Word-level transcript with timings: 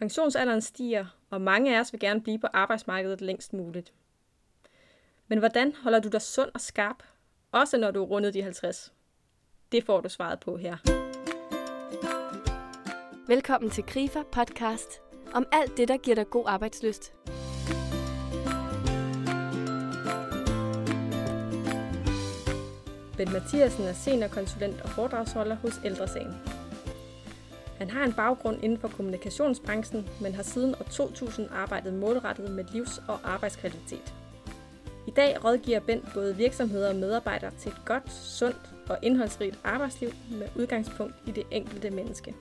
Pensionsalderen 0.00 0.60
stiger, 0.60 1.06
og 1.30 1.40
mange 1.40 1.76
af 1.76 1.80
os 1.80 1.92
vil 1.92 2.00
gerne 2.00 2.20
blive 2.20 2.38
på 2.38 2.46
arbejdsmarkedet 2.52 3.20
længst 3.20 3.52
muligt. 3.52 3.92
Men 5.28 5.38
hvordan 5.38 5.74
holder 5.82 6.00
du 6.00 6.08
dig 6.08 6.22
sund 6.22 6.50
og 6.54 6.60
skarp, 6.60 7.02
også 7.52 7.76
når 7.76 7.90
du 7.90 8.02
er 8.02 8.06
rundet 8.06 8.34
de 8.34 8.42
50? 8.42 8.92
Det 9.72 9.84
får 9.84 10.00
du 10.00 10.08
svaret 10.08 10.40
på 10.40 10.56
her. 10.56 10.76
Velkommen 13.26 13.70
til 13.70 13.84
Grifer 13.84 14.22
podcast 14.22 15.00
om 15.34 15.46
alt 15.52 15.76
det, 15.76 15.88
der 15.88 15.96
giver 15.96 16.14
dig 16.14 16.30
god 16.30 16.44
arbejdsløst. 16.46 17.12
Bent 23.16 23.32
Mathiasen 23.32 23.84
er 23.84 23.92
seniorkonsulent 23.92 24.80
og 24.80 24.88
foredragsholder 24.88 25.54
hos 25.54 25.80
Ældresagen. 25.84 26.59
Han 27.80 27.90
har 27.90 28.04
en 28.04 28.12
baggrund 28.12 28.64
inden 28.64 28.78
for 28.78 28.88
kommunikationsbranchen, 28.88 30.08
men 30.20 30.34
har 30.34 30.42
siden 30.42 30.74
år 30.74 30.86
2000 30.90 31.48
arbejdet 31.52 31.94
målrettet 31.94 32.50
med 32.50 32.64
livs- 32.64 33.02
og 33.08 33.18
arbejdskvalitet. 33.24 34.14
I 35.06 35.10
dag 35.10 35.44
rådgiver 35.44 35.80
Bent 35.80 36.04
både 36.14 36.36
virksomheder 36.36 36.88
og 36.88 36.96
medarbejdere 36.96 37.50
til 37.58 37.68
et 37.72 37.80
godt, 37.84 38.12
sundt 38.12 38.70
og 38.88 38.98
indholdsrigt 39.02 39.58
arbejdsliv 39.64 40.10
med 40.30 40.48
udgangspunkt 40.56 41.14
i 41.26 41.30
det 41.30 41.46
enkelte 41.50 41.90
menneske. 41.90 42.34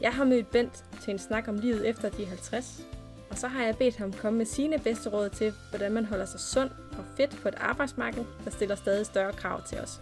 Jeg 0.00 0.12
har 0.12 0.24
mødt 0.24 0.50
Bent 0.50 0.84
til 1.02 1.12
en 1.12 1.18
snak 1.18 1.48
om 1.48 1.58
livet 1.58 1.88
efter 1.88 2.08
de 2.08 2.26
50, 2.26 2.82
og 3.30 3.38
så 3.38 3.48
har 3.48 3.64
jeg 3.64 3.76
bedt 3.76 3.96
ham 3.96 4.12
komme 4.12 4.38
med 4.38 4.46
sine 4.46 4.78
bedste 4.78 5.10
råd 5.10 5.28
til, 5.28 5.52
hvordan 5.70 5.92
man 5.92 6.04
holder 6.04 6.26
sig 6.26 6.40
sund 6.40 6.70
og 6.70 7.04
fedt 7.16 7.38
på 7.42 7.48
et 7.48 7.54
arbejdsmarked, 7.58 8.24
der 8.44 8.50
stiller 8.50 8.74
stadig 8.74 9.06
større 9.06 9.32
krav 9.32 9.62
til 9.62 9.78
os. 9.78 10.00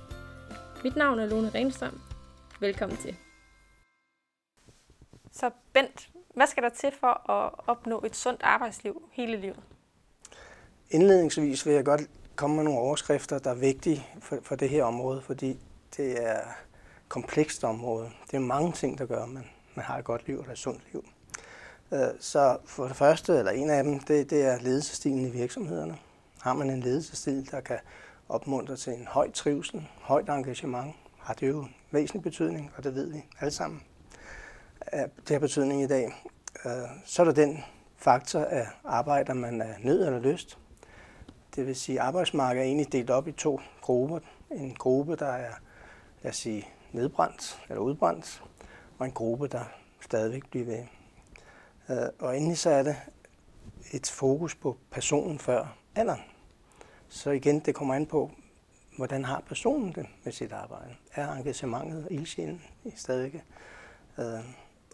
Mit 0.84 0.96
navn 0.96 1.18
er 1.18 1.26
Lone 1.26 1.50
Renstrøm. 1.54 2.00
Velkommen 2.60 2.98
til. 2.98 3.16
Så 5.34 5.50
Bent, 5.72 6.10
hvad 6.34 6.46
skal 6.46 6.62
der 6.62 6.68
til 6.68 6.92
for 7.00 7.30
at 7.30 7.52
opnå 7.66 8.02
et 8.06 8.16
sundt 8.16 8.42
arbejdsliv 8.42 9.02
hele 9.12 9.36
livet? 9.36 9.60
Indledningsvis 10.90 11.66
vil 11.66 11.74
jeg 11.74 11.84
godt 11.84 12.02
komme 12.36 12.56
med 12.56 12.64
nogle 12.64 12.80
overskrifter, 12.80 13.38
der 13.38 13.50
er 13.50 13.54
vigtige 13.54 14.06
for, 14.20 14.38
for 14.42 14.56
det 14.56 14.68
her 14.68 14.84
område, 14.84 15.22
fordi 15.22 15.58
det 15.96 16.26
er 16.26 16.38
et 16.38 17.08
komplekst 17.08 17.64
område. 17.64 18.10
Det 18.30 18.36
er 18.36 18.40
mange 18.40 18.72
ting, 18.72 18.98
der 18.98 19.06
gør, 19.06 19.22
at 19.22 19.28
man, 19.28 19.44
man 19.74 19.84
har 19.84 19.98
et 19.98 20.04
godt 20.04 20.26
liv 20.26 20.38
og 20.38 20.52
et 20.52 20.58
sundt 20.58 20.82
liv. 20.92 21.04
Øh, 21.92 22.08
så 22.20 22.56
for 22.64 22.86
det 22.86 22.96
første, 22.96 23.38
eller 23.38 23.52
en 23.52 23.70
af 23.70 23.84
dem, 23.84 24.00
det, 24.00 24.30
det 24.30 24.42
er 24.44 24.60
ledelsestilen 24.60 25.26
i 25.26 25.30
virksomhederne. 25.30 25.98
Har 26.40 26.52
man 26.52 26.70
en 26.70 26.80
ledelsesstil, 26.80 27.50
der 27.50 27.60
kan 27.60 27.78
opmuntre 28.28 28.76
til 28.76 28.92
en 28.92 29.06
høj 29.06 29.30
trivsel, 29.30 29.88
højt 30.00 30.28
engagement, 30.28 30.96
har 31.18 31.34
det 31.34 31.48
jo 31.48 31.66
væsentlig 31.90 32.22
betydning, 32.22 32.72
og 32.76 32.84
det 32.84 32.94
ved 32.94 33.12
vi 33.12 33.24
alle 33.40 33.50
sammen. 33.50 33.82
Det 34.92 35.30
har 35.30 35.38
betydning 35.38 35.82
i 35.82 35.86
dag. 35.86 36.04
Øh, 36.64 36.72
så 37.04 37.22
er 37.22 37.26
der 37.26 37.32
den 37.32 37.64
faktor, 37.96 38.40
at 38.40 38.66
arbejder 38.84 39.34
man 39.34 39.60
af 39.60 39.74
nød 39.80 40.06
eller 40.06 40.20
lyst. 40.20 40.58
Det 41.56 41.66
vil 41.66 41.76
sige, 41.76 42.00
at 42.00 42.06
arbejdsmarkedet 42.06 42.62
er 42.62 42.66
egentlig 42.66 42.92
delt 42.92 43.10
op 43.10 43.28
i 43.28 43.32
to 43.32 43.60
grupper. 43.80 44.18
En 44.50 44.74
gruppe, 44.74 45.16
der 45.16 45.26
er 45.26 45.52
lad 46.22 46.30
os 46.30 46.36
sige, 46.36 46.68
nedbrændt 46.92 47.62
eller 47.68 47.80
udbrændt, 47.80 48.42
og 48.98 49.06
en 49.06 49.12
gruppe, 49.12 49.48
der 49.48 49.64
stadigvæk 50.00 50.46
bliver 50.50 50.66
ved. 50.66 50.84
Øh, 51.88 52.08
og 52.18 52.36
endelig 52.36 52.58
så 52.58 52.70
er 52.70 52.82
det 52.82 52.96
et 53.92 54.06
fokus 54.06 54.54
på 54.54 54.76
personen 54.90 55.38
før 55.38 55.76
alderen. 55.94 56.20
Så 57.08 57.30
igen, 57.30 57.60
det 57.60 57.74
kommer 57.74 57.94
an 57.94 58.06
på, 58.06 58.30
hvordan 58.96 59.24
har 59.24 59.42
personen 59.46 59.92
det 59.92 60.06
med 60.24 60.32
sit 60.32 60.52
arbejde? 60.52 60.94
Er 61.14 61.32
engagementet 61.32 62.04
og 62.04 62.12
ildsjælen 62.12 62.62
stadigvæk? 62.96 63.42
Øh, 64.18 64.44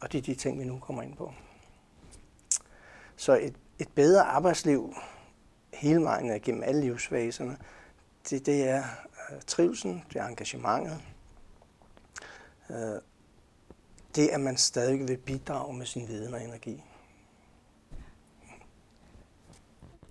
og 0.00 0.12
det 0.12 0.18
er 0.18 0.22
de 0.22 0.34
ting, 0.34 0.60
vi 0.60 0.64
nu 0.64 0.78
kommer 0.78 1.02
ind 1.02 1.16
på. 1.16 1.32
Så 3.16 3.38
et, 3.38 3.54
et 3.78 3.88
bedre 3.94 4.22
arbejdsliv 4.22 4.94
hele 5.74 6.02
vejen 6.02 6.40
gennem 6.40 6.62
alle 6.62 6.80
livsfaserne, 6.80 7.58
det, 8.30 8.46
det 8.46 8.68
er 8.68 8.82
øh, 9.32 9.40
trivsel, 9.46 10.04
det 10.12 10.16
er 10.16 10.26
engagementet, 10.26 11.00
øh, 12.70 13.00
det 14.14 14.28
at 14.28 14.40
man 14.40 14.56
stadig 14.56 15.08
vil 15.08 15.16
bidrage 15.16 15.74
med 15.74 15.86
sin 15.86 16.08
viden 16.08 16.34
og 16.34 16.42
energi. 16.42 16.84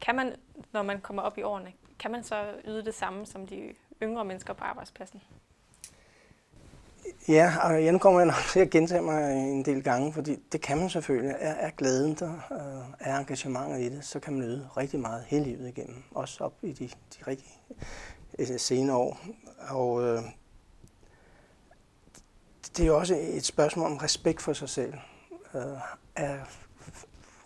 Kan 0.01 0.15
man, 0.15 0.35
når 0.71 0.81
man 0.81 1.01
kommer 1.01 1.21
op 1.21 1.37
i 1.37 1.41
årene, 1.41 1.73
kan 1.99 2.11
man 2.11 2.23
så 2.23 2.53
yde 2.65 2.85
det 2.85 2.95
samme 2.95 3.25
som 3.25 3.47
de 3.47 3.75
yngre 4.03 4.25
mennesker 4.25 4.53
på 4.53 4.63
arbejdspladsen? 4.63 5.21
Ja, 7.27 7.53
og 7.63 7.83
jeg 7.83 7.91
nu 7.91 7.97
kommer 7.97 8.19
jeg 8.19 8.27
nok 8.27 8.45
til 8.51 8.59
at 8.59 8.69
gentage 8.69 9.01
mig 9.01 9.33
en 9.33 9.65
del 9.65 9.83
gange, 9.83 10.13
fordi 10.13 10.35
det 10.51 10.61
kan 10.61 10.77
man 10.77 10.89
selvfølgelig. 10.89 11.35
Er, 11.39 11.53
er 11.53 11.69
glæden 11.69 12.15
der, 12.15 12.33
øh, 12.51 12.93
er 12.99 13.17
engagementet 13.17 13.79
i 13.79 13.89
det, 13.89 14.05
så 14.05 14.19
kan 14.19 14.33
man 14.33 14.41
nyde 14.41 14.69
rigtig 14.77 14.99
meget 14.99 15.23
hele 15.27 15.45
livet 15.45 15.67
igennem. 15.67 16.03
Også 16.11 16.43
op 16.43 16.53
i 16.61 16.71
de, 16.71 16.87
de 16.87 17.27
rigtig 17.27 17.61
øh, 18.39 18.59
senere 18.59 18.97
år. 18.97 19.19
Og 19.69 20.03
øh, 20.03 20.21
det 22.77 22.87
er 22.87 22.91
også 22.91 23.15
et 23.19 23.45
spørgsmål 23.45 23.91
om 23.91 23.97
respekt 23.97 24.41
for 24.41 24.53
sig 24.53 24.69
selv. 24.69 24.93
Øh, 25.55 25.61
er 26.15 26.37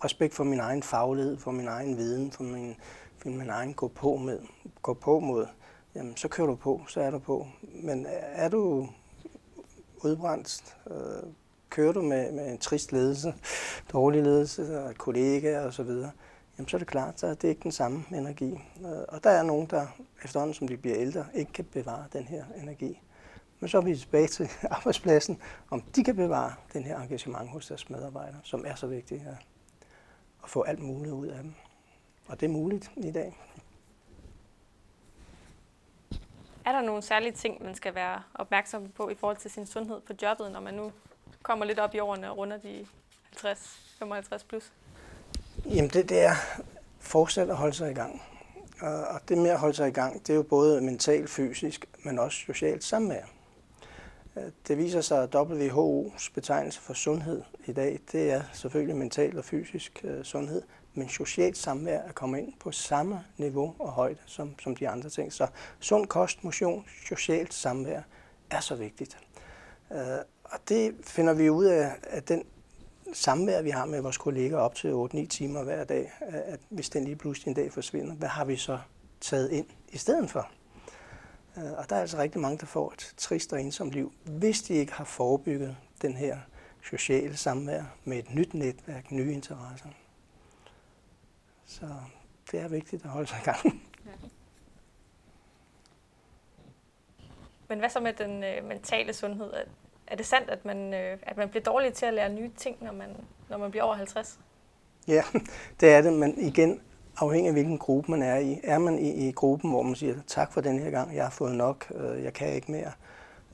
respekt 0.03 0.33
for 0.33 0.43
min 0.43 0.59
egen 0.59 0.83
faglighed, 0.83 1.37
for 1.37 1.51
min 1.51 1.67
egen 1.67 1.97
viden, 1.97 2.31
for 2.31 2.43
min, 2.43 2.75
for 3.17 3.29
min 3.29 3.49
egen 3.49 3.73
gå 3.73 3.87
på 3.87 4.15
med, 4.15 4.39
gå 4.81 4.93
på 4.93 5.19
mod, 5.19 5.47
jamen 5.95 6.17
så 6.17 6.27
kører 6.27 6.47
du 6.47 6.55
på, 6.55 6.81
så 6.87 7.01
er 7.01 7.11
du 7.11 7.19
på. 7.19 7.47
Men 7.61 8.05
er 8.09 8.49
du 8.49 8.89
udbrændt, 10.05 10.75
øh, 10.91 11.29
kører 11.69 11.93
du 11.93 12.01
med, 12.01 12.31
med 12.31 12.51
en 12.51 12.57
trist 12.57 12.91
ledelse, 12.91 13.33
dårlig 13.93 14.23
ledelse, 14.23 14.83
og 14.83 14.95
kollegaer 14.95 15.67
osv., 15.67 15.89
jamen 16.57 16.67
så 16.67 16.77
er 16.77 16.79
det 16.79 16.87
klart, 16.87 17.23
at 17.23 17.41
det 17.41 17.47
er 17.47 17.49
ikke 17.49 17.63
den 17.63 17.71
samme 17.71 18.03
energi. 18.11 18.51
Øh, 18.81 19.01
og 19.07 19.23
der 19.23 19.29
er 19.29 19.43
nogen, 19.43 19.67
der 19.67 19.87
efterhånden, 20.23 20.53
som 20.53 20.67
de 20.67 20.77
bliver 20.77 20.97
ældre, 20.97 21.25
ikke 21.33 21.53
kan 21.53 21.65
bevare 21.65 22.05
den 22.13 22.23
her 22.23 22.43
energi. 22.61 23.01
Men 23.59 23.69
så 23.69 23.77
er 23.77 23.81
vi 23.81 23.95
tilbage 23.95 24.27
til 24.27 24.49
arbejdspladsen, 24.77 25.37
om 25.69 25.81
de 25.81 26.03
kan 26.03 26.15
bevare 26.15 26.53
den 26.73 26.83
her 26.83 26.99
engagement 26.99 27.49
hos 27.49 27.67
deres 27.67 27.89
medarbejdere, 27.89 28.39
som 28.43 28.65
er 28.67 28.75
så 28.75 28.87
vigtigt 28.87 29.21
at 30.43 30.49
få 30.49 30.61
alt 30.61 30.79
muligt 30.79 31.13
ud 31.13 31.27
af 31.27 31.43
dem. 31.43 31.53
Og 32.27 32.39
det 32.39 32.45
er 32.45 32.51
muligt 32.51 32.91
i 32.97 33.11
dag. 33.11 33.37
Er 36.65 36.71
der 36.71 36.81
nogle 36.81 37.01
særlige 37.01 37.31
ting, 37.31 37.63
man 37.63 37.75
skal 37.75 37.95
være 37.95 38.21
opmærksom 38.33 38.89
på 38.89 39.09
i 39.09 39.15
forhold 39.15 39.37
til 39.37 39.51
sin 39.51 39.65
sundhed 39.65 40.01
på 40.01 40.13
jobbet, 40.21 40.51
når 40.51 40.59
man 40.59 40.73
nu 40.73 40.91
kommer 41.41 41.65
lidt 41.65 41.79
op 41.79 41.95
i 41.95 41.99
årene 41.99 42.31
og 42.31 42.37
runder 42.37 42.57
de 42.57 42.85
50-55 43.37 44.45
plus? 44.49 44.71
Jamen 45.65 45.89
det, 45.89 46.09
det 46.09 46.21
er 46.21 46.35
fortsat 46.99 47.49
at 47.49 47.55
holde 47.55 47.73
sig 47.73 47.91
i 47.91 47.93
gang. 47.93 48.21
Og 48.81 49.29
det 49.29 49.37
med 49.37 49.49
at 49.49 49.59
holde 49.59 49.75
sig 49.75 49.87
i 49.87 49.91
gang, 49.91 50.27
det 50.27 50.29
er 50.29 50.35
jo 50.35 50.43
både 50.43 50.81
mentalt, 50.81 51.29
fysisk, 51.29 51.85
men 52.05 52.19
også 52.19 52.37
socialt 52.37 52.83
samvær. 52.83 53.23
Øh, 54.37 54.43
det 54.67 54.77
viser 54.77 55.01
sig, 55.01 55.23
at 55.23 55.35
WHO's 55.35 56.31
betegnelse 56.33 56.81
for 56.81 56.93
sundhed 56.93 57.41
i 57.65 57.73
dag, 57.73 57.99
det 58.11 58.31
er 58.31 58.41
selvfølgelig 58.53 58.95
mental 58.95 59.37
og 59.37 59.45
fysisk 59.45 60.01
øh, 60.03 60.23
sundhed, 60.23 60.61
men 60.93 61.09
socialt 61.09 61.57
samvær 61.57 61.99
er 61.99 62.11
kommet 62.11 62.39
ind 62.39 62.53
på 62.59 62.71
samme 62.71 63.23
niveau 63.37 63.75
og 63.79 63.91
højde 63.91 64.19
som, 64.25 64.59
som 64.59 64.75
de 64.75 64.89
andre 64.89 65.09
ting. 65.09 65.33
Så 65.33 65.47
sund 65.79 66.07
kost, 66.07 66.43
motion, 66.43 66.85
socialt 67.07 67.53
samvær 67.53 68.01
er 68.49 68.59
så 68.59 68.75
vigtigt. 68.75 69.17
Øh, 69.91 69.99
og 70.43 70.59
det 70.69 70.95
finder 71.01 71.33
vi 71.33 71.49
ud 71.49 71.65
af, 71.65 71.91
at 72.03 72.29
den 72.29 72.43
samvær, 73.13 73.61
vi 73.61 73.69
har 73.69 73.85
med 73.85 74.01
vores 74.01 74.17
kolleger 74.17 74.57
op 74.57 74.75
til 74.75 75.07
8-9 75.13 75.27
timer 75.27 75.63
hver 75.63 75.83
dag, 75.83 76.11
øh, 76.27 76.39
at 76.45 76.59
hvis 76.69 76.89
den 76.89 77.03
lige 77.03 77.15
pludselig 77.15 77.47
en 77.47 77.55
dag 77.55 77.73
forsvinder, 77.73 78.13
hvad 78.13 78.29
har 78.29 78.45
vi 78.45 78.55
så 78.55 78.79
taget 79.21 79.51
ind 79.51 79.65
i 79.89 79.97
stedet 79.97 80.29
for? 80.29 80.49
Øh, 81.57 81.71
og 81.71 81.89
der 81.89 81.95
er 81.95 82.01
altså 82.01 82.17
rigtig 82.17 82.41
mange, 82.41 82.57
der 82.57 82.65
får 82.65 82.91
et 82.91 83.13
trist 83.17 83.53
og 83.53 83.61
ensomt 83.61 83.91
liv, 83.91 84.13
hvis 84.23 84.61
de 84.61 84.73
ikke 84.73 84.93
har 84.93 85.05
forebygget 85.05 85.77
den 86.01 86.13
her 86.13 86.37
sociale 86.89 87.37
samvær 87.37 87.83
med 88.03 88.17
et 88.17 88.35
nyt 88.35 88.53
netværk, 88.53 89.11
nye 89.11 89.33
interesser. 89.33 89.87
Så 91.65 91.85
det 92.51 92.59
er 92.59 92.67
vigtigt 92.67 93.03
at 93.03 93.09
holde 93.09 93.27
sig 93.27 93.37
i 93.41 93.45
gang. 93.45 93.81
Ja. 94.05 94.11
Men 97.67 97.79
hvad 97.79 97.89
så 97.89 97.99
med 97.99 98.13
den 98.13 98.43
øh, 98.43 98.65
mentale 98.67 99.13
sundhed? 99.13 99.53
Er, 100.07 100.15
det 100.15 100.25
sandt, 100.25 100.49
at 100.49 100.65
man, 100.65 100.93
øh, 100.93 101.17
at 101.21 101.37
man 101.37 101.49
bliver 101.49 101.63
dårlig 101.63 101.93
til 101.93 102.05
at 102.05 102.13
lære 102.13 102.29
nye 102.29 102.51
ting, 102.57 102.77
når 102.81 102.91
man, 102.91 103.09
når 103.49 103.57
man 103.57 103.71
bliver 103.71 103.83
over 103.83 103.95
50? 103.95 104.39
Ja, 105.07 105.23
det 105.79 105.93
er 105.93 106.01
det, 106.01 106.13
men 106.13 106.39
igen, 106.39 106.81
afhængig 107.17 107.47
af 107.47 107.53
hvilken 107.53 107.77
gruppe 107.77 108.11
man 108.11 108.21
er 108.21 108.37
i. 108.37 108.59
Er 108.63 108.77
man 108.77 108.99
i, 108.99 109.27
i 109.27 109.31
gruppen, 109.31 109.69
hvor 109.69 109.81
man 109.81 109.95
siger, 109.95 110.15
tak 110.27 110.53
for 110.53 110.61
den 110.61 110.79
her 110.79 110.89
gang, 110.89 111.15
jeg 111.15 111.23
har 111.23 111.31
fået 111.31 111.55
nok, 111.55 111.91
øh, 111.95 112.23
jeg 112.23 112.33
kan 112.33 112.53
ikke 112.53 112.71
mere, 112.71 112.91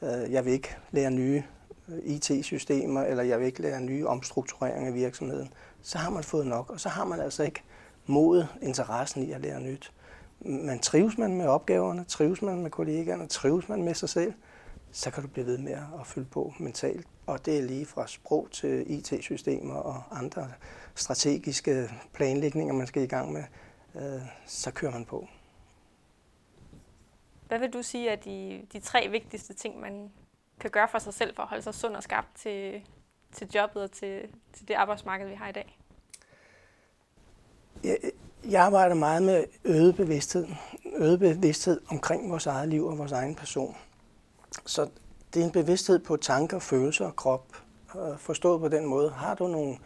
øh, 0.01 0.31
jeg 0.31 0.45
vil 0.45 0.53
ikke 0.53 0.75
lære 0.91 1.11
nye 1.11 1.43
øh, 1.87 1.97
IT-systemer, 2.03 3.03
eller 3.03 3.23
jeg 3.23 3.39
vil 3.39 3.45
ikke 3.45 3.61
lære 3.61 3.81
nye 3.81 4.07
omstruktureringer 4.07 4.87
af 4.87 4.93
virksomheden, 4.93 5.53
så 5.81 5.97
har 5.97 6.09
man 6.09 6.23
fået 6.23 6.47
nok, 6.47 6.69
og 6.69 6.79
så 6.79 6.89
har 6.89 7.05
man 7.05 7.19
altså 7.19 7.43
ikke 7.43 7.63
modet, 8.09 8.47
interessen 8.61 9.23
i 9.23 9.31
at 9.31 9.41
lære 9.41 9.61
nyt. 9.61 9.91
Man 10.39 10.79
trives 10.79 11.17
man 11.17 11.37
med 11.37 11.47
opgaverne, 11.47 12.03
trives 12.03 12.41
man 12.41 12.61
med 12.61 12.71
kollegaerne, 12.71 13.27
trives 13.27 13.69
man 13.69 13.83
med 13.83 13.93
sig 13.93 14.09
selv, 14.09 14.33
så 14.91 15.11
kan 15.11 15.23
du 15.23 15.29
blive 15.29 15.45
ved 15.45 15.57
med 15.57 15.71
at 15.71 16.07
fylde 16.07 16.25
på 16.25 16.53
mentalt. 16.59 17.07
Og 17.27 17.45
det 17.45 17.57
er 17.57 17.61
lige 17.61 17.85
fra 17.85 18.07
sprog 18.07 18.47
til 18.51 18.91
IT-systemer 18.91 19.75
og 19.75 20.03
andre 20.11 20.47
strategiske 20.95 21.89
planlægninger, 22.13 22.73
man 22.73 22.87
skal 22.87 23.03
i 23.03 23.07
gang 23.07 23.33
med. 23.33 23.43
Øh, 23.95 24.21
så 24.45 24.71
kører 24.71 24.91
man 24.91 25.05
på. 25.05 25.27
Hvad 27.47 27.59
vil 27.59 27.73
du 27.73 27.81
sige 27.81 28.09
er 28.09 28.15
de, 28.15 28.65
de 28.73 28.79
tre 28.79 29.07
vigtigste 29.11 29.53
ting, 29.53 29.79
man 29.79 30.11
kan 30.59 30.71
gøre 30.71 30.87
for 30.87 30.99
sig 30.99 31.13
selv 31.13 31.35
for 31.35 31.43
at 31.43 31.49
holde 31.49 31.63
sig 31.63 31.73
sund 31.73 31.95
og 31.95 32.03
skarp 32.03 32.25
til, 32.35 32.81
til 33.31 33.51
jobbet 33.55 33.83
og 33.83 33.91
til, 33.91 34.21
til 34.53 34.67
det 34.67 34.73
arbejdsmarked, 34.73 35.27
vi 35.27 35.35
har 35.35 35.49
i 35.49 35.51
dag? 35.51 35.78
Jeg, 37.83 37.97
jeg 38.49 38.63
arbejder 38.63 38.95
meget 38.95 39.23
med 39.23 39.43
øget 39.65 39.95
bevidsthed. 39.95 40.47
Øget 40.95 41.19
bevidsthed 41.19 41.81
omkring 41.87 42.31
vores 42.31 42.45
eget 42.45 42.69
liv 42.69 42.85
og 42.85 42.97
vores 42.97 43.11
egen 43.11 43.35
person. 43.35 43.75
Så 44.65 44.89
det 45.33 45.41
er 45.41 45.45
en 45.45 45.51
bevidsthed 45.51 45.99
på 45.99 46.17
tanker, 46.17 46.59
følelser 46.59 47.05
og 47.05 47.15
krop. 47.15 47.55
Forstået 48.17 48.61
på 48.61 48.67
den 48.67 48.85
måde, 48.85 49.09
har 49.09 49.35
du 49.35 49.47
nogle 49.47 49.77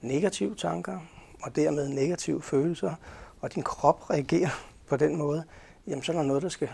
negative 0.00 0.54
tanker 0.54 0.98
og 1.42 1.56
dermed 1.56 1.88
negative 1.88 2.42
følelser, 2.42 2.94
og 3.40 3.54
din 3.54 3.62
krop 3.62 4.10
reagerer 4.10 4.48
på 4.88 4.96
den 4.96 5.16
måde, 5.16 5.44
jamen 5.86 6.02
så 6.02 6.12
er 6.12 6.16
der 6.16 6.22
noget, 6.22 6.42
der 6.42 6.48
skal 6.48 6.68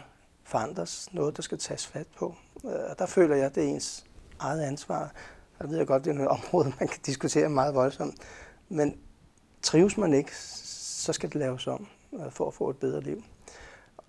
forandres, 0.45 1.09
noget, 1.13 1.37
der 1.37 1.43
skal 1.43 1.59
tages 1.59 1.87
fat 1.87 2.07
på. 2.19 2.35
Øh, 2.65 2.91
og 2.91 2.99
der 2.99 3.07
føler 3.07 3.37
jeg, 3.37 3.47
at 3.47 3.55
det 3.55 3.65
er 3.65 3.69
ens 3.69 4.05
eget 4.39 4.63
ansvar. 4.63 5.13
Jeg 5.61 5.71
ved 5.71 5.87
godt, 5.87 6.05
det 6.05 6.17
er 6.17 6.23
et 6.23 6.29
område, 6.29 6.73
man 6.81 6.89
kan 6.89 7.01
diskutere 7.07 7.49
meget 7.49 7.75
voldsomt. 7.75 8.15
Men 8.69 8.97
trives 9.67 9.97
man 9.97 10.15
ikke, 10.15 10.37
så 10.37 11.13
skal 11.13 11.29
det 11.29 11.37
laves 11.37 11.67
om 11.67 11.87
øh, 12.13 12.31
for 12.31 12.47
at 12.47 12.55
få 12.55 12.71
et 12.71 12.77
bedre 12.77 13.01
liv. 13.01 13.25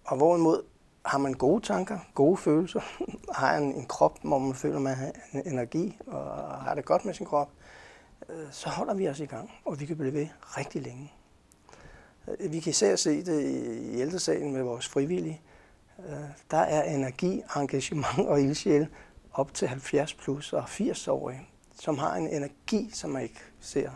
Og 0.06 0.18
hvorimod 0.18 0.64
har 1.06 1.18
man 1.18 1.34
gode 1.34 1.66
tanker, 1.66 2.00
gode 2.14 2.38
følelser, 2.38 2.82
har 3.40 3.58
en, 3.58 3.76
en 3.76 3.86
krop, 3.86 4.20
hvor 4.24 4.40
man 4.40 4.56
føler, 4.56 4.80
man 4.80 4.96
har 4.96 5.12
energi 5.46 5.98
og 6.08 6.62
har 6.62 6.76
det 6.76 6.86
godt 6.86 7.06
med 7.06 7.14
sin 7.14 7.26
krop, 7.26 7.50
øh, 8.30 8.48
så 8.52 8.70
holder 8.70 8.94
vi 8.94 9.10
os 9.10 9.20
i 9.20 9.26
gang, 9.26 9.52
og 9.66 9.80
vi 9.80 9.86
kan 9.86 9.98
blive 9.98 10.14
ved 10.14 10.28
rigtig 10.42 10.82
længe. 10.82 11.14
Øh, 12.28 12.52
vi 12.52 12.60
kan 12.60 12.70
især 12.70 12.96
se 12.96 13.26
det 13.26 13.44
i 13.82 14.00
ældresalen 14.00 14.54
med 14.54 14.64
vores 14.64 14.88
frivillige. 14.88 15.42
Der 16.52 16.58
er 16.58 16.84
energi, 16.84 17.42
engagement 17.56 18.28
og 18.28 18.42
ildsjæl 18.42 18.88
op 19.34 19.54
til 19.54 19.68
70 19.68 20.14
plus 20.14 20.54
og 20.54 20.64
80-årige, 20.64 21.50
som 21.80 21.98
har 21.98 22.16
en 22.16 22.28
energi, 22.28 22.90
som 22.94 23.10
man 23.10 23.24
ikke 23.24 23.40
ser 23.60 23.92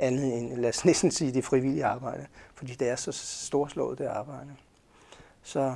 andet 0.00 0.38
end, 0.38 0.56
lad 0.56 0.68
os 0.68 0.84
næsten 0.90 1.10
sige, 1.10 1.32
det 1.32 1.44
frivillige 1.44 1.84
arbejde, 1.84 2.26
fordi 2.54 2.74
det 2.74 2.88
er 2.88 2.96
så 2.96 3.12
storslået, 3.12 3.98
det 3.98 4.06
arbejde. 4.06 4.56
Så 5.42 5.74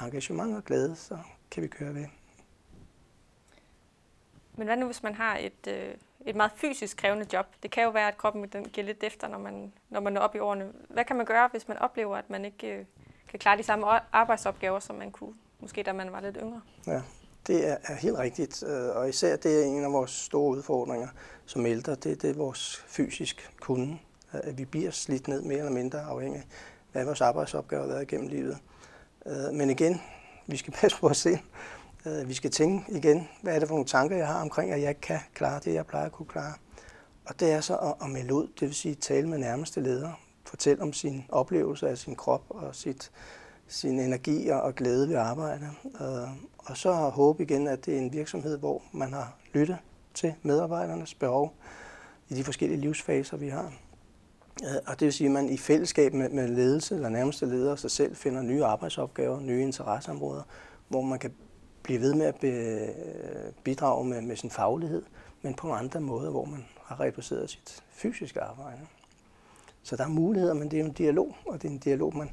engagement 0.00 0.56
og 0.56 0.64
glæde, 0.64 0.96
så 0.96 1.18
kan 1.50 1.62
vi 1.62 1.68
køre 1.68 1.94
ved. 1.94 2.06
Men 4.56 4.66
hvad 4.66 4.76
nu, 4.76 4.86
hvis 4.86 5.02
man 5.02 5.14
har 5.14 5.36
et, 5.36 5.66
øh, 5.68 5.94
et 6.26 6.36
meget 6.36 6.52
fysisk 6.56 6.96
krævende 6.96 7.26
job? 7.32 7.46
Det 7.62 7.70
kan 7.70 7.82
jo 7.82 7.90
være, 7.90 8.08
at 8.08 8.18
kroppen 8.18 8.48
den 8.48 8.64
giver 8.64 8.86
lidt 8.86 9.02
efter, 9.02 9.28
når 9.28 9.38
man, 9.38 9.72
når 9.90 10.00
man 10.00 10.16
er 10.16 10.20
oppe 10.20 10.38
i 10.38 10.40
årene. 10.40 10.72
Hvad 10.88 11.04
kan 11.04 11.16
man 11.16 11.26
gøre, 11.26 11.48
hvis 11.48 11.68
man 11.68 11.78
oplever, 11.78 12.16
at 12.16 12.30
man 12.30 12.44
ikke 12.44 12.66
øh, 12.66 12.84
kan 13.28 13.38
klare 13.38 13.58
de 13.58 13.62
samme 13.62 13.86
arbejdsopgaver, 14.12 14.80
som 14.80 14.96
man 14.96 15.10
kunne, 15.10 15.34
måske 15.60 15.82
da 15.82 15.92
man 15.92 16.12
var 16.12 16.20
lidt 16.20 16.38
yngre? 16.40 16.60
Ja, 16.86 17.02
det 17.46 17.68
er, 17.68 17.76
er 17.84 17.94
helt 17.94 18.18
rigtigt, 18.18 18.62
øh, 18.62 18.96
og 18.96 19.08
især 19.08 19.36
det 19.36 19.60
er 19.60 19.64
en 19.64 19.84
af 19.84 19.92
vores 19.92 20.10
store 20.10 20.56
udfordringer 20.56 21.08
som 21.46 21.66
ældre, 21.66 21.94
det, 21.94 22.22
det 22.22 22.30
er 22.30 22.34
vores 22.34 22.84
fysisk 22.86 23.50
kunde. 23.60 23.98
Øh, 24.34 24.40
at 24.42 24.58
vi 24.58 24.64
bliver 24.64 24.90
slidt 24.90 25.28
ned 25.28 25.42
mere 25.42 25.58
eller 25.58 25.72
mindre 25.72 26.00
afhængig 26.00 26.40
af, 26.40 26.46
hvad 26.92 27.04
vores 27.04 27.20
arbejdsopgave 27.20 27.82
har 27.82 27.88
været 27.88 28.02
igennem 28.02 28.28
livet. 28.28 28.58
Øh, 29.26 29.54
men 29.54 29.70
igen, 29.70 30.00
vi 30.46 30.56
skal 30.56 30.72
passe 30.80 30.98
på 30.98 31.08
os 31.08 31.18
selv. 31.18 31.38
Vi 32.26 32.34
skal 32.34 32.50
tænke 32.50 32.92
igen, 32.92 33.28
hvad 33.42 33.54
er 33.54 33.58
det 33.58 33.68
for 33.68 33.74
nogle 33.74 33.86
tanker, 33.86 34.16
jeg 34.16 34.26
har 34.26 34.42
omkring, 34.42 34.72
at 34.72 34.80
jeg 34.80 34.88
ikke 34.88 35.00
kan 35.00 35.18
klare 35.34 35.60
det, 35.64 35.74
jeg 35.74 35.86
plejer 35.86 36.06
at 36.06 36.12
kunne 36.12 36.26
klare. 36.26 36.54
Og 37.26 37.40
det 37.40 37.52
er 37.52 37.60
så 37.60 37.76
at, 37.76 37.94
at 38.02 38.10
melde 38.10 38.34
ud, 38.34 38.46
det 38.60 38.68
vil 38.68 38.74
sige 38.74 38.94
tale 38.94 39.28
med 39.28 39.38
nærmeste 39.38 39.80
leder, 39.80 40.20
fortælle 40.44 40.82
om 40.82 40.92
sin 40.92 41.24
oplevelse 41.28 41.88
af 41.88 41.98
sin 41.98 42.16
krop 42.16 42.44
og 42.48 42.74
sit, 42.74 43.10
sin 43.72 43.98
energi 43.98 44.48
og 44.48 44.74
glæde 44.74 45.08
ved 45.08 45.16
arbejde. 45.16 45.68
Øh, 46.00 46.28
og 46.58 46.76
så 46.76 46.92
håbe 46.92 47.42
igen, 47.42 47.68
at 47.68 47.86
det 47.86 47.94
er 47.94 47.98
en 47.98 48.12
virksomhed, 48.12 48.58
hvor 48.58 48.82
man 48.92 49.12
har 49.12 49.36
lyttet 49.52 49.76
til 50.14 50.34
medarbejdernes 50.42 51.14
behov 51.14 51.54
i 52.28 52.34
de 52.34 52.44
forskellige 52.44 52.80
livsfaser, 52.80 53.36
vi 53.36 53.48
har. 53.48 53.72
Øh, 54.64 54.76
og 54.86 55.00
det 55.00 55.06
vil 55.06 55.12
sige, 55.12 55.28
at 55.28 55.32
man 55.32 55.48
i 55.48 55.56
fællesskab 55.56 56.14
med, 56.14 56.28
med 56.28 56.48
ledelse 56.48 56.94
eller 56.94 57.08
nærmeste 57.08 57.46
ledere 57.46 57.76
sig 57.76 57.90
selv 57.90 58.16
finder 58.16 58.42
nye 58.42 58.64
arbejdsopgaver, 58.64 59.40
nye 59.40 59.62
interesseområder, 59.62 60.42
hvor 60.88 61.02
man 61.02 61.18
kan 61.18 61.32
blive 61.82 62.00
ved 62.00 62.14
med 62.14 62.26
at 62.26 62.44
bidrage 63.64 64.04
med, 64.04 64.20
med 64.20 64.36
sin 64.36 64.50
faglighed, 64.50 65.02
men 65.42 65.54
på 65.54 65.72
andre 65.72 66.00
måder, 66.00 66.30
hvor 66.30 66.44
man 66.44 66.64
har 66.84 67.00
reduceret 67.00 67.50
sit 67.50 67.82
fysiske 67.90 68.40
arbejde. 68.40 68.80
Så 69.82 69.96
der 69.96 70.04
er 70.04 70.08
muligheder, 70.08 70.54
men 70.54 70.70
det 70.70 70.76
er 70.76 70.80
jo 70.80 70.86
en 70.86 70.92
dialog, 70.92 71.36
og 71.46 71.62
det 71.62 71.68
er 71.68 71.72
en 71.72 71.78
dialog, 71.78 72.16
man, 72.16 72.30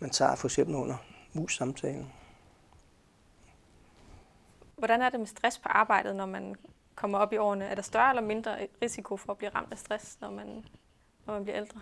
man 0.00 0.10
tager 0.10 0.34
for 0.34 0.48
eksempel 0.48 0.74
under 0.74 0.96
mus-samtalen. 1.32 2.12
Hvordan 4.76 5.02
er 5.02 5.08
det 5.10 5.20
med 5.20 5.26
stress 5.26 5.58
på 5.58 5.68
arbejdet, 5.68 6.16
når 6.16 6.26
man 6.26 6.54
kommer 6.94 7.18
op 7.18 7.32
i 7.32 7.36
årene? 7.36 7.64
Er 7.64 7.74
der 7.74 7.82
større 7.82 8.10
eller 8.10 8.22
mindre 8.22 8.66
risiko 8.82 9.16
for 9.16 9.32
at 9.32 9.38
blive 9.38 9.50
ramt 9.50 9.72
af 9.72 9.78
stress, 9.78 10.20
når 10.20 10.30
man, 10.30 10.64
når 11.26 11.34
man 11.34 11.42
bliver 11.42 11.56
ældre? 11.56 11.80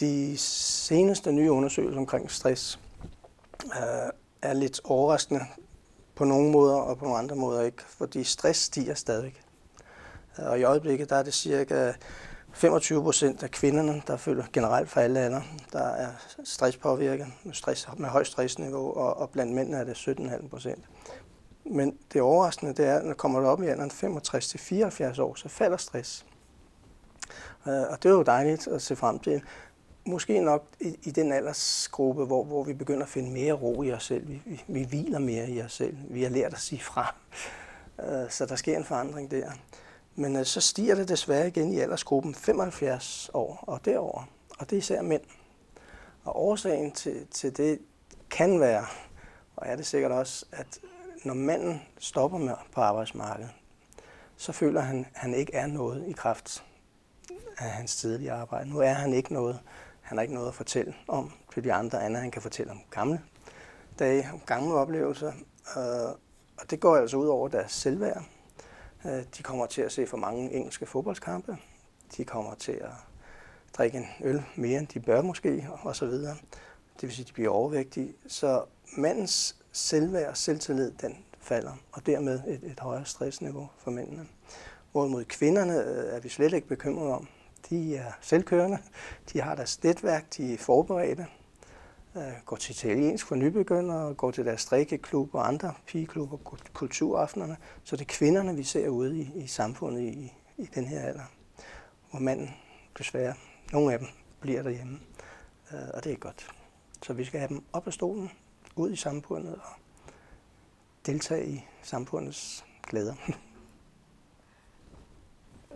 De 0.00 0.38
seneste 0.38 1.32
nye 1.32 1.50
undersøgelser 1.50 1.98
omkring 1.98 2.30
stress 2.30 2.80
øh, 3.64 4.10
er 4.42 4.52
lidt 4.52 4.80
overraskende 4.84 5.40
på 6.14 6.24
nogle 6.24 6.50
måder, 6.50 6.76
og 6.76 6.98
på 6.98 7.04
nogle 7.04 7.18
andre 7.18 7.36
måder 7.36 7.62
ikke, 7.62 7.82
fordi 7.82 8.24
stress 8.24 8.60
stiger 8.60 8.94
stadig. 8.94 9.34
Og 10.36 10.58
i 10.58 10.62
øjeblikket 10.62 11.10
der 11.10 11.16
er 11.16 11.22
det 11.22 11.34
cirka 11.34 11.92
25 12.54 13.02
procent 13.02 13.42
af 13.42 13.50
kvinderne, 13.50 14.02
der 14.06 14.16
føler 14.16 14.44
generelt 14.52 14.90
for 14.90 15.00
alle 15.00 15.20
aldre, 15.20 15.42
der 15.72 15.84
er 15.84 16.08
stresspåvirket 16.44 17.26
med, 17.44 17.54
stress, 17.54 17.88
med 17.96 18.08
højt 18.08 18.26
stressniveau, 18.26 18.92
og, 18.92 19.16
og 19.16 19.30
blandt 19.30 19.52
mændene 19.52 19.76
er 19.76 19.84
det 19.84 19.92
17,5 19.92 20.48
procent. 20.48 20.84
Men 21.64 21.98
det 22.12 22.22
overraskende, 22.22 22.74
det 22.74 22.86
er, 22.86 22.98
at 22.98 23.04
når 23.04 23.14
kommer 23.14 23.40
du 23.40 23.46
op 23.46 23.62
i 23.62 23.66
alderen 23.66 23.90
65 23.90 24.48
til 24.48 24.60
74 24.60 25.18
år, 25.18 25.34
så 25.34 25.48
falder 25.48 25.76
stress. 25.76 26.26
Øh, 27.66 27.82
og 27.90 28.02
det 28.02 28.08
er 28.08 28.12
jo 28.12 28.22
dejligt 28.22 28.68
at 28.68 28.82
se 28.82 28.96
frem 28.96 29.18
til. 29.18 29.42
Måske 30.06 30.40
nok 30.40 30.64
i, 30.80 30.98
i 31.02 31.10
den 31.10 31.32
aldersgruppe, 31.32 32.24
hvor, 32.24 32.44
hvor 32.44 32.64
vi 32.64 32.72
begynder 32.72 33.02
at 33.02 33.08
finde 33.08 33.30
mere 33.30 33.52
ro 33.52 33.82
i 33.82 33.92
os 33.92 34.04
selv. 34.04 34.28
Vi, 34.28 34.42
vi, 34.44 34.64
vi 34.68 34.82
hviler 34.82 35.18
mere 35.18 35.50
i 35.50 35.62
os 35.62 35.72
selv. 35.72 35.96
Vi 36.10 36.22
har 36.22 36.30
lært 36.30 36.52
at 36.52 36.60
sige 36.60 36.80
fra. 36.80 37.14
Øh, 38.00 38.30
så 38.30 38.46
der 38.46 38.56
sker 38.56 38.76
en 38.76 38.84
forandring 38.84 39.30
der. 39.30 39.50
Men 40.14 40.36
øh, 40.36 40.44
så 40.44 40.60
stiger 40.60 40.94
det 40.94 41.08
desværre 41.08 41.48
igen 41.48 41.72
i 41.72 41.78
aldersgruppen 41.78 42.34
75 42.34 43.30
år 43.34 43.64
og 43.66 43.84
derover. 43.84 44.28
Og 44.58 44.70
det 44.70 44.76
er 44.76 44.80
især 44.80 45.02
mænd. 45.02 45.22
Og 46.24 46.42
årsagen 46.42 46.92
til, 46.92 47.26
til 47.30 47.56
det 47.56 47.78
kan 48.30 48.60
være, 48.60 48.86
og 49.56 49.66
er 49.66 49.76
det 49.76 49.86
sikkert 49.86 50.12
også, 50.12 50.46
at 50.52 50.78
når 51.24 51.34
manden 51.34 51.82
stopper 51.98 52.38
med 52.38 52.54
på 52.72 52.80
arbejdsmarkedet, 52.80 53.50
så 54.36 54.52
føler 54.52 54.80
han, 54.80 55.06
at 55.14 55.20
han 55.20 55.34
ikke 55.34 55.54
er 55.54 55.66
noget 55.66 56.08
i 56.08 56.12
kraft 56.12 56.64
af 57.58 57.70
hans 57.70 57.96
tidlige 57.96 58.32
arbejde. 58.32 58.70
Nu 58.70 58.78
er 58.78 58.92
han 58.92 59.12
ikke 59.12 59.32
noget. 59.32 59.60
Han 60.00 60.18
har 60.18 60.22
ikke 60.22 60.34
noget 60.34 60.48
at 60.48 60.54
fortælle 60.54 60.94
om 61.08 61.32
til 61.54 61.64
de 61.64 61.72
andre 61.72 62.02
andre. 62.02 62.20
Han 62.20 62.30
kan 62.30 62.42
fortælle 62.42 62.72
om 62.72 62.80
gamle 62.90 63.20
dage, 63.98 64.30
om 64.32 64.40
gamle 64.40 64.74
oplevelser. 64.74 65.32
Øh, 65.76 66.14
og 66.58 66.70
det 66.70 66.80
går 66.80 66.96
altså 66.96 67.16
ud 67.16 67.26
over 67.26 67.48
deres 67.48 67.72
selvværd. 67.72 68.24
Øh, 69.06 69.22
de 69.36 69.42
kommer 69.42 69.66
til 69.66 69.82
at 69.82 69.92
se 69.92 70.06
for 70.06 70.16
mange 70.16 70.52
engelske 70.52 70.86
fodboldskampe. 70.86 71.56
De 72.16 72.24
kommer 72.24 72.54
til 72.54 72.72
at 72.72 72.90
drikke 73.72 73.98
en 73.98 74.06
øl 74.22 74.42
mere, 74.56 74.78
end 74.78 74.86
de 74.86 75.00
bør 75.00 75.22
måske, 75.22 75.68
og 75.82 75.96
så 75.96 76.06
videre. 76.06 76.36
Det 77.00 77.02
vil 77.02 77.12
sige, 77.12 77.22
at 77.22 77.28
de 77.28 77.32
bliver 77.32 77.50
overvægtige. 77.50 78.14
Så 78.26 78.64
mandens 78.96 79.56
selvværd 79.72 80.28
og 80.28 80.36
selvtillid, 80.36 80.92
den 80.92 81.24
falder, 81.40 81.72
og 81.92 82.06
dermed 82.06 82.40
et, 82.46 82.60
et 82.62 82.80
højere 82.80 83.04
stressniveau 83.04 83.70
for 83.78 83.90
mændene. 83.90 84.26
Hvorimod 84.92 85.24
kvinderne 85.24 85.84
øh, 85.84 86.16
er 86.16 86.20
vi 86.20 86.28
slet 86.28 86.52
ikke 86.52 86.68
bekymrede 86.68 87.14
om. 87.14 87.28
De 87.70 87.96
er 87.96 88.12
selvkørende, 88.20 88.78
de 89.32 89.40
har 89.40 89.54
deres 89.54 89.82
netværk, 89.82 90.36
de 90.36 90.54
er 90.54 90.58
forberedte, 90.58 91.26
går 92.44 92.56
til 92.56 92.72
italiensk 92.72 93.26
for 93.26 93.34
nybegyndere, 93.34 94.14
går 94.14 94.30
til 94.30 94.44
deres 94.44 94.60
strikkeklub 94.60 95.34
og 95.34 95.48
andre 95.48 95.74
pigeklubber, 95.86 96.36
kulturaftenerne. 96.72 97.56
Så 97.84 97.96
det 97.96 98.02
er 98.02 98.08
kvinderne, 98.08 98.56
vi 98.56 98.62
ser 98.62 98.88
ude 98.88 99.18
i, 99.18 99.30
i 99.34 99.46
samfundet 99.46 100.00
i, 100.00 100.32
i 100.58 100.68
den 100.74 100.84
her 100.86 101.00
alder, 101.00 101.32
hvor 102.10 102.20
manden 102.20 102.50
desværre, 102.98 103.34
nogle 103.72 103.92
af 103.92 103.98
dem, 103.98 104.08
bliver 104.40 104.62
derhjemme. 104.62 105.00
Øh, 105.72 105.78
og 105.94 106.04
det 106.04 106.12
er 106.12 106.16
godt. 106.16 106.50
Så 107.02 107.12
vi 107.12 107.24
skal 107.24 107.40
have 107.40 107.48
dem 107.48 107.64
op 107.72 107.86
af 107.86 107.92
stolen, 107.92 108.30
ud 108.76 108.92
i 108.92 108.96
samfundet 108.96 109.54
og 109.54 109.72
deltage 111.06 111.46
i 111.46 111.64
samfundets 111.82 112.64
glæder. 112.86 113.14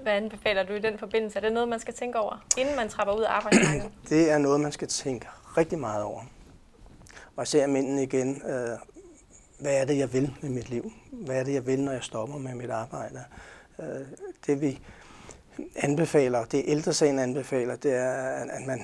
Hvad 0.02 0.12
anbefaler 0.12 0.62
du 0.62 0.72
i 0.72 0.80
den 0.80 0.98
forbindelse? 0.98 1.38
Er 1.38 1.40
det 1.40 1.52
noget, 1.52 1.68
man 1.68 1.80
skal 1.80 1.94
tænke 1.94 2.18
over, 2.18 2.46
inden 2.58 2.76
man 2.76 2.88
trapper 2.88 3.14
ud 3.14 3.22
af 3.22 3.30
arbejdsmarkedet? 3.30 3.92
Det 4.08 4.30
er 4.30 4.38
noget, 4.38 4.60
man 4.60 4.72
skal 4.72 4.88
tænke 4.88 5.28
rigtig 5.56 5.78
meget 5.78 6.02
over. 6.02 6.22
Og 7.36 7.42
især 7.42 7.66
mændene 7.66 8.02
igen. 8.02 8.42
Øh, 8.42 8.78
hvad 9.58 9.80
er 9.80 9.84
det, 9.84 9.98
jeg 9.98 10.12
vil 10.12 10.34
med 10.42 10.50
mit 10.50 10.70
liv? 10.70 10.92
Hvad 11.12 11.36
er 11.36 11.44
det, 11.44 11.54
jeg 11.54 11.66
vil, 11.66 11.84
når 11.84 11.92
jeg 11.92 12.02
stopper 12.02 12.38
med 12.38 12.54
mit 12.54 12.70
arbejde? 12.70 13.24
Øh, 13.78 14.06
det 14.46 14.60
vi 14.60 14.80
anbefaler, 15.76 16.44
det 16.44 16.64
ældresagen 16.66 17.18
anbefaler, 17.18 17.76
det 17.76 17.94
er, 17.94 18.12
at 18.50 18.66
man 18.66 18.82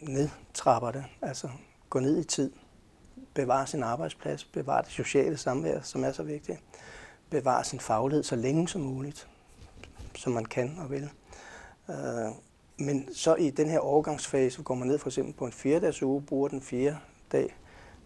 nedtrapper 0.00 0.90
det. 0.90 1.04
Altså 1.22 1.48
gå 1.90 2.00
ned 2.00 2.18
i 2.18 2.24
tid, 2.24 2.52
bevare 3.34 3.66
sin 3.66 3.82
arbejdsplads, 3.82 4.44
bevare 4.44 4.82
det 4.82 4.90
sociale 4.90 5.36
samvær, 5.36 5.80
som 5.80 6.04
er 6.04 6.12
så 6.12 6.22
vigtigt, 6.22 6.60
bevare 7.30 7.64
sin 7.64 7.80
faglighed 7.80 8.22
så 8.24 8.36
længe 8.36 8.68
som 8.68 8.80
muligt, 8.80 9.28
som 10.16 10.32
man 10.32 10.44
kan 10.44 10.78
og 10.78 10.90
vil. 10.90 11.10
Øh, 11.90 12.32
men 12.78 13.14
så 13.14 13.34
i 13.34 13.50
den 13.50 13.68
her 13.68 13.78
overgangsfase 13.78 14.62
går 14.62 14.74
man 14.74 14.88
ned 14.88 14.98
for 14.98 15.08
eksempel 15.08 15.34
på 15.34 15.46
en 15.46 15.52
fjerdags 15.52 16.02
uge, 16.02 16.22
bruger 16.22 16.48
den 16.48 16.62
fjerde 16.62 16.98
dag 17.32 17.56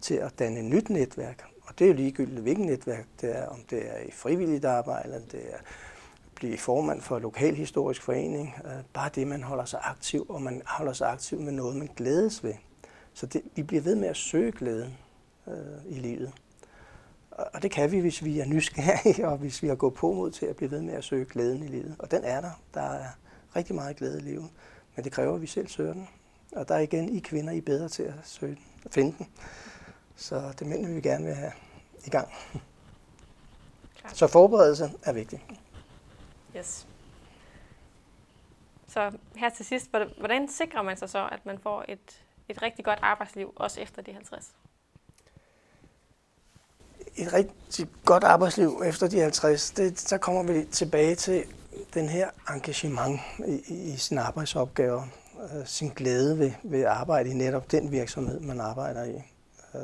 til 0.01 0.15
at 0.15 0.39
danne 0.39 0.59
et 0.59 0.65
nyt 0.65 0.89
netværk. 0.89 1.43
Og 1.61 1.79
det 1.79 1.85
er 1.85 1.89
jo 1.89 1.95
ligegyldigt, 1.95 2.41
hvilket 2.41 2.65
netværk 2.65 3.05
det 3.21 3.37
er, 3.37 3.45
om 3.45 3.59
det 3.69 3.91
er 3.91 3.99
i 3.99 4.11
frivilligt 4.11 4.65
arbejde, 4.65 5.03
eller 5.03 5.19
det 5.31 5.53
er 5.53 5.57
blive 6.41 6.57
formand 6.57 7.01
for 7.01 7.15
en 7.15 7.21
lokalhistorisk 7.21 8.01
forening. 8.01 8.55
Øh, 8.65 8.71
bare 8.93 9.09
det, 9.15 9.27
man 9.27 9.43
holder 9.43 9.65
sig 9.65 9.79
aktiv, 9.83 10.25
og 10.29 10.41
man 10.41 10.61
holder 10.65 10.93
sig 10.93 11.11
aktiv 11.11 11.39
med 11.39 11.51
noget, 11.51 11.75
man 11.75 11.89
glædes 11.95 12.43
ved. 12.43 12.53
Så 13.13 13.25
det, 13.25 13.41
vi 13.55 13.63
bliver 13.63 13.81
ved 13.81 13.95
med 13.95 14.07
at 14.07 14.17
søge 14.17 14.51
glæden 14.51 14.97
øh, 15.47 15.53
i 15.85 15.99
livet. 15.99 16.31
Og 17.31 17.63
det 17.63 17.71
kan 17.71 17.91
vi, 17.91 17.99
hvis 17.99 18.23
vi 18.23 18.39
er 18.39 18.45
nysgerrige, 18.45 19.27
og 19.29 19.37
hvis 19.37 19.63
vi 19.63 19.67
har 19.67 19.75
gået 19.75 19.93
på 19.93 20.13
mod 20.13 20.31
til 20.31 20.45
at 20.45 20.55
blive 20.55 20.71
ved 20.71 20.81
med 20.81 20.93
at 20.93 21.03
søge 21.03 21.25
glæden 21.25 21.63
i 21.63 21.67
livet. 21.67 21.95
Og 21.99 22.11
den 22.11 22.23
er 22.23 22.41
der. 22.41 22.61
Der 22.73 22.81
er 22.81 23.07
rigtig 23.55 23.75
meget 23.75 23.97
glæde 23.97 24.17
i 24.17 24.21
livet. 24.21 24.49
Men 24.95 25.03
det 25.05 25.11
kræver, 25.11 25.35
at 25.35 25.41
vi 25.41 25.47
selv 25.47 25.67
søger 25.67 25.93
den. 25.93 26.09
Og 26.55 26.67
der 26.67 26.75
er 26.75 26.79
igen, 26.79 27.09
I 27.09 27.19
kvinder, 27.19 27.53
I 27.53 27.57
er 27.57 27.61
bedre 27.61 27.89
til 27.89 28.03
at 28.03 28.13
søge 28.23 28.55
den, 28.55 28.65
at 28.85 28.93
finde 28.93 29.17
den. 29.17 29.27
Så 30.15 30.53
det 30.59 30.67
mener 30.67 30.93
vi 30.93 31.01
gerne 31.01 31.25
vil 31.25 31.35
have 31.35 31.51
i 32.05 32.09
gang. 32.09 32.27
Klar. 33.99 34.13
Så 34.13 34.27
forberedelse 34.27 34.91
er 35.03 35.13
vigtigt. 35.13 35.41
Yes. 36.57 36.87
Så 38.87 39.11
her 39.35 39.49
til 39.49 39.65
sidst, 39.65 39.89
hvordan 40.19 40.49
sikrer 40.49 40.81
man 40.81 40.97
sig 40.97 41.09
så, 41.09 41.29
at 41.31 41.45
man 41.45 41.59
får 41.59 41.85
et, 41.87 42.23
et 42.49 42.61
rigtig 42.61 42.85
godt 42.85 42.99
arbejdsliv, 43.01 43.53
også 43.55 43.81
efter 43.81 44.01
de 44.01 44.13
50? 44.13 44.51
Et 47.15 47.33
rigtig 47.33 47.87
godt 48.05 48.23
arbejdsliv 48.23 48.81
efter 48.85 49.07
de 49.07 49.19
50, 49.19 49.71
det, 49.71 49.99
så 49.99 50.17
kommer 50.17 50.43
vi 50.53 50.65
tilbage 50.65 51.15
til 51.15 51.45
den 51.93 52.09
her 52.09 52.29
engagement 52.49 53.19
i, 53.47 53.73
i 53.93 53.97
sin 53.97 54.17
arbejdsopgaver, 54.17 55.03
øh, 55.43 55.65
sin 55.65 55.89
glæde 55.89 56.39
ved, 56.39 56.51
ved 56.63 56.81
at 56.81 56.87
arbejde 56.87 57.29
i 57.29 57.33
netop 57.33 57.71
den 57.71 57.91
virksomhed, 57.91 58.39
man 58.39 58.59
arbejder 58.59 59.03
i. 59.03 59.15
Øh, 59.75 59.81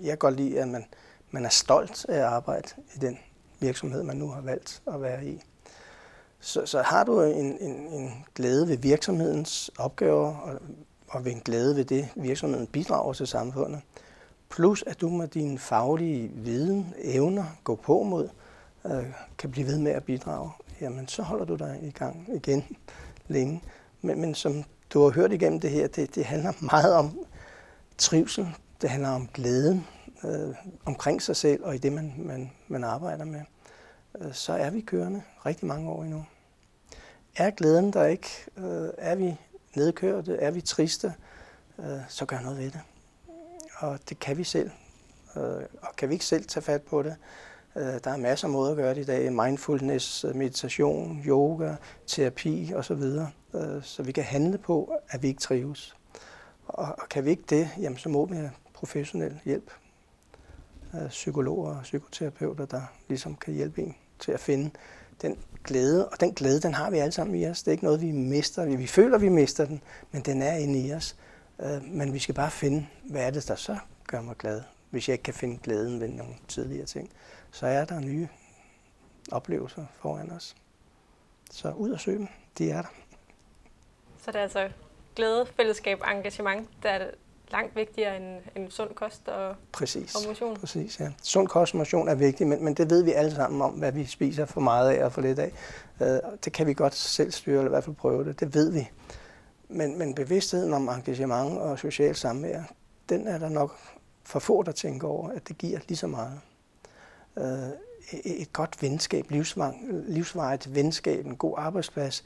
jeg 0.00 0.08
kan 0.08 0.18
godt 0.18 0.36
lide, 0.36 0.60
at 0.60 0.68
man, 0.68 0.84
man 1.30 1.44
er 1.44 1.48
stolt 1.48 2.06
af 2.08 2.16
at 2.16 2.24
arbejde 2.24 2.68
i 2.94 2.98
den 2.98 3.18
virksomhed, 3.60 4.02
man 4.02 4.16
nu 4.16 4.30
har 4.30 4.40
valgt 4.40 4.82
at 4.86 5.02
være 5.02 5.26
i. 5.26 5.40
Så, 6.40 6.66
så 6.66 6.82
har 6.82 7.04
du 7.04 7.22
en, 7.22 7.58
en, 7.60 7.72
en 7.72 8.24
glæde 8.34 8.68
ved 8.68 8.76
virksomhedens 8.76 9.70
opgaver, 9.78 10.36
og, 10.36 10.60
og 11.08 11.24
ved 11.24 11.32
en 11.32 11.40
glæde 11.40 11.76
ved 11.76 11.84
det, 11.84 12.08
virksomheden 12.16 12.66
bidrager 12.66 13.12
til 13.12 13.26
samfundet, 13.26 13.80
plus 14.48 14.84
at 14.86 15.00
du 15.00 15.08
med 15.08 15.28
din 15.28 15.58
faglige 15.58 16.28
viden, 16.34 16.94
evner, 16.98 17.44
gå 17.64 17.74
på 17.74 18.02
mod, 18.02 18.28
øh, 18.86 19.04
kan 19.38 19.50
blive 19.50 19.66
ved 19.66 19.78
med 19.78 19.92
at 19.92 20.04
bidrage, 20.04 20.50
jamen 20.80 21.08
så 21.08 21.22
holder 21.22 21.44
du 21.44 21.54
dig 21.54 21.78
i 21.82 21.90
gang 21.90 22.28
igen 22.34 22.64
længe. 23.28 23.62
Men, 24.02 24.20
men 24.20 24.34
som 24.34 24.64
du 24.90 25.02
har 25.02 25.10
hørt 25.10 25.32
igennem 25.32 25.60
det 25.60 25.70
her, 25.70 25.86
det, 25.86 26.14
det 26.14 26.24
handler 26.24 26.52
meget 26.72 26.94
om 26.94 27.18
trivsel, 27.98 28.48
det 28.80 28.90
handler 28.90 29.08
om 29.08 29.28
glæden 29.34 29.86
øh, 30.24 30.54
omkring 30.84 31.22
sig 31.22 31.36
selv 31.36 31.64
og 31.64 31.74
i 31.74 31.78
det, 31.78 31.92
man, 31.92 32.14
man, 32.18 32.52
man 32.68 32.84
arbejder 32.84 33.24
med. 33.24 33.40
Øh, 34.20 34.34
så 34.34 34.52
er 34.52 34.70
vi 34.70 34.80
kørende 34.80 35.22
rigtig 35.46 35.66
mange 35.66 35.90
år 35.90 36.02
endnu. 36.02 36.24
Er 37.36 37.50
glæden 37.50 37.92
der 37.92 38.04
ikke? 38.04 38.28
Øh, 38.56 38.88
er 38.98 39.14
vi 39.14 39.36
nedkørte? 39.74 40.36
Er 40.36 40.50
vi 40.50 40.60
triste? 40.60 41.14
Øh, 41.78 41.98
så 42.08 42.26
gør 42.26 42.40
noget 42.40 42.58
ved 42.58 42.70
det. 42.70 42.80
Og 43.78 43.98
det 44.08 44.18
kan 44.18 44.38
vi 44.38 44.44
selv. 44.44 44.70
Øh, 45.36 45.62
og 45.82 45.96
kan 45.96 46.08
vi 46.08 46.14
ikke 46.14 46.24
selv 46.24 46.44
tage 46.44 46.64
fat 46.64 46.82
på 46.82 47.02
det? 47.02 47.16
Øh, 47.76 48.00
der 48.04 48.10
er 48.10 48.16
masser 48.16 48.46
af 48.46 48.52
måder 48.52 48.70
at 48.70 48.76
gøre 48.76 48.94
det 48.94 49.00
i 49.00 49.04
dag. 49.04 49.32
Mindfulness, 49.32 50.24
øh, 50.24 50.36
meditation, 50.36 51.22
yoga, 51.26 51.74
terapi 52.06 52.72
osv. 52.74 53.02
Øh, 53.54 53.82
så 53.82 54.02
vi 54.02 54.12
kan 54.12 54.24
handle 54.24 54.58
på, 54.58 54.92
at 55.08 55.22
vi 55.22 55.28
ikke 55.28 55.40
trives. 55.40 55.96
Og 56.66 57.08
kan 57.10 57.24
vi 57.24 57.30
ikke 57.30 57.44
det, 57.50 57.68
jamen 57.80 57.98
så 57.98 58.08
må 58.08 58.26
vi 58.26 58.36
have 58.36 58.50
professionel 58.74 59.40
hjælp. 59.44 59.70
Psykologer 61.08 61.76
og 61.76 61.82
psykoterapeuter, 61.82 62.66
der 62.66 62.80
ligesom 63.08 63.36
kan 63.36 63.54
hjælpe 63.54 63.82
en 63.82 63.94
til 64.18 64.32
at 64.32 64.40
finde 64.40 64.70
den 65.22 65.38
glæde. 65.64 66.08
Og 66.08 66.20
den 66.20 66.32
glæde, 66.32 66.60
den 66.60 66.74
har 66.74 66.90
vi 66.90 66.98
alle 66.98 67.12
sammen 67.12 67.36
i 67.36 67.46
os. 67.46 67.62
Det 67.62 67.68
er 67.68 67.72
ikke 67.72 67.84
noget, 67.84 68.00
vi 68.00 68.12
mister. 68.12 68.64
Vi 68.64 68.86
føler, 68.86 69.18
vi 69.18 69.28
mister 69.28 69.64
den, 69.64 69.82
men 70.12 70.22
den 70.22 70.42
er 70.42 70.54
inde 70.54 70.86
i 70.86 70.92
os. 70.92 71.16
Men 71.82 72.12
vi 72.12 72.18
skal 72.18 72.34
bare 72.34 72.50
finde, 72.50 72.86
hvad 73.10 73.26
er 73.26 73.30
det, 73.30 73.48
der 73.48 73.54
så 73.54 73.76
gør 74.06 74.20
mig 74.20 74.36
glad. 74.36 74.62
Hvis 74.90 75.08
jeg 75.08 75.14
ikke 75.14 75.22
kan 75.22 75.34
finde 75.34 75.58
glæden 75.62 76.00
ved 76.00 76.08
nogle 76.08 76.34
tidligere 76.48 76.86
ting, 76.86 77.10
så 77.54 77.66
er 77.66 77.84
der 77.84 78.00
nye 78.00 78.28
oplevelser 79.32 79.86
foran 79.94 80.30
os. 80.30 80.56
Så 81.50 81.70
ud 81.70 81.90
og 81.90 82.00
søge 82.00 82.18
dem. 82.18 82.28
De 82.58 82.70
er 82.70 82.82
der. 82.82 82.88
Så 84.18 84.30
det 84.30 84.38
er 84.38 84.42
altså 84.42 84.70
glæde, 85.16 85.46
fællesskab 85.56 85.98
og 86.02 86.12
engagement, 86.12 86.68
der 86.82 86.88
er 86.90 87.10
langt 87.50 87.76
vigtigere 87.76 88.16
end, 88.16 88.42
end 88.56 88.70
sund 88.70 88.94
kost 88.94 89.28
og, 89.28 89.56
præcis, 89.72 90.14
og 90.14 90.20
motion. 90.28 90.56
Præcis, 90.56 91.00
ja. 91.00 91.12
Sund 91.22 91.48
kost 91.48 91.74
og 91.74 91.78
motion 91.78 92.08
er 92.08 92.14
vigtigt, 92.14 92.48
men, 92.48 92.64
men 92.64 92.74
det 92.74 92.90
ved 92.90 93.04
vi 93.04 93.12
alle 93.12 93.34
sammen 93.34 93.62
om, 93.62 93.72
hvad 93.72 93.92
vi 93.92 94.04
spiser 94.04 94.44
for 94.44 94.60
meget 94.60 94.90
af 94.90 95.04
og 95.04 95.12
for 95.12 95.20
lidt 95.20 95.38
af. 95.38 95.52
Uh, 96.00 96.38
det 96.44 96.52
kan 96.52 96.66
vi 96.66 96.74
godt 96.74 96.94
selv 96.94 97.32
styre, 97.32 97.58
eller 97.58 97.68
i 97.68 97.74
hvert 97.74 97.84
fald 97.84 97.96
prøve 97.96 98.24
det. 98.24 98.40
Det 98.40 98.54
ved 98.54 98.72
vi. 98.72 98.90
Men, 99.68 99.98
men 99.98 100.14
bevidstheden 100.14 100.72
om 100.72 100.88
engagement 100.88 101.58
og 101.58 101.78
social 101.78 102.14
samvær, 102.14 102.62
den 103.08 103.26
er 103.26 103.38
der 103.38 103.48
nok 103.48 103.78
for 104.24 104.38
få, 104.38 104.62
der 104.62 104.72
tænker 104.72 105.08
over, 105.08 105.30
at 105.30 105.48
det 105.48 105.58
giver 105.58 105.78
lige 105.88 105.98
så 105.98 106.06
meget 106.06 106.40
øh, 107.38 107.68
et 108.24 108.52
godt 108.52 108.82
venskab, 108.82 109.30
livsvang, 109.30 109.86
livsvarigt 110.08 110.74
venskab, 110.74 111.26
en 111.26 111.36
god 111.36 111.54
arbejdsplads. 111.58 112.24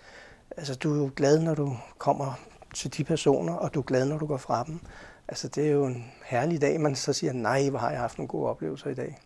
Altså, 0.56 0.74
du 0.74 0.94
er 0.94 0.98
jo 0.98 1.10
glad, 1.16 1.38
når 1.38 1.54
du 1.54 1.76
kommer 1.98 2.38
til 2.74 2.96
de 2.96 3.04
personer, 3.04 3.54
og 3.54 3.74
du 3.74 3.78
er 3.80 3.84
glad, 3.84 4.04
når 4.04 4.18
du 4.18 4.26
går 4.26 4.36
fra 4.36 4.64
dem. 4.64 4.80
Altså, 5.28 5.48
det 5.48 5.66
er 5.66 5.70
jo 5.70 5.86
en 5.86 6.12
herlig 6.24 6.60
dag, 6.60 6.80
man 6.80 6.96
så 6.96 7.12
siger, 7.12 7.32
nej, 7.32 7.68
hvor 7.68 7.78
har 7.78 7.90
jeg 7.90 8.00
haft 8.00 8.18
nogle 8.18 8.28
gode 8.28 8.48
oplevelser 8.48 8.90
i 8.90 8.94
dag. 8.94 9.18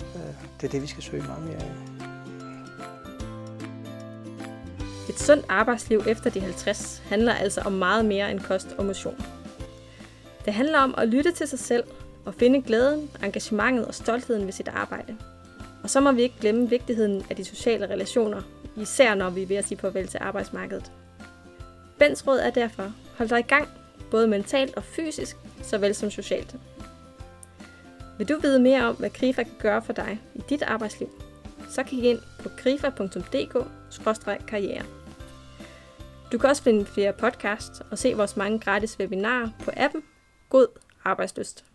Øh, 0.00 0.34
det 0.60 0.66
er 0.66 0.70
det, 0.70 0.82
vi 0.82 0.86
skal 0.86 1.02
søge 1.02 1.22
meget 1.22 1.44
mere 1.44 1.56
af. 1.56 1.72
Et 5.08 5.18
sundt 5.18 5.44
arbejdsliv 5.48 6.02
efter 6.06 6.30
de 6.30 6.40
50 6.40 7.02
handler 7.08 7.34
altså 7.34 7.60
om 7.60 7.72
meget 7.72 8.04
mere 8.04 8.30
end 8.30 8.40
kost 8.40 8.68
og 8.78 8.84
motion. 8.84 9.16
Det 10.44 10.54
handler 10.54 10.78
om 10.78 10.94
at 10.98 11.08
lytte 11.08 11.32
til 11.32 11.48
sig 11.48 11.58
selv 11.58 11.84
og 12.24 12.34
finde 12.34 12.62
glæden, 12.62 13.10
engagementet 13.22 13.86
og 13.86 13.94
stoltheden 13.94 14.44
ved 14.44 14.52
sit 14.52 14.68
arbejde. 14.68 15.16
Og 15.82 15.90
så 15.90 16.00
må 16.00 16.12
vi 16.12 16.22
ikke 16.22 16.40
glemme 16.40 16.70
vigtigheden 16.70 17.24
af 17.30 17.36
de 17.36 17.44
sociale 17.44 17.86
relationer, 17.86 18.42
især 18.76 19.14
når 19.14 19.30
vi 19.30 19.42
er 19.42 19.46
ved 19.46 19.56
at 19.56 19.68
sige 19.68 19.78
farvel 19.78 20.08
til 20.08 20.18
arbejdsmarkedet. 20.22 20.92
Bens 21.98 22.26
råd 22.26 22.38
er 22.38 22.50
derfor, 22.50 22.92
hold 23.18 23.28
dig 23.28 23.38
i 23.38 23.42
gang, 23.42 23.68
både 24.10 24.28
mentalt 24.28 24.76
og 24.76 24.84
fysisk, 24.84 25.36
såvel 25.62 25.94
som 25.94 26.10
socialt. 26.10 26.56
Vil 28.18 28.28
du 28.28 28.38
vide 28.38 28.60
mere 28.60 28.84
om, 28.84 28.96
hvad 28.96 29.10
Krifa 29.10 29.42
kan 29.42 29.54
gøre 29.58 29.82
for 29.82 29.92
dig 29.92 30.20
i 30.34 30.42
dit 30.48 30.62
arbejdsliv, 30.62 31.08
så 31.70 31.82
kig 31.82 32.04
ind 32.04 32.18
på 32.42 32.48
krifa.dk-karriere. 32.56 34.84
Du 36.32 36.38
kan 36.38 36.50
også 36.50 36.62
finde 36.62 36.86
flere 36.86 37.12
podcasts 37.12 37.82
og 37.90 37.98
se 37.98 38.14
vores 38.14 38.36
mange 38.36 38.58
gratis 38.58 38.98
webinarer 38.98 39.48
på 39.64 39.70
appen 39.76 40.02
God 40.48 40.66
Arbejdsløst. 41.04 41.69